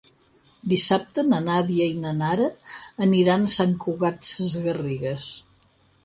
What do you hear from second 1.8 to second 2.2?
i na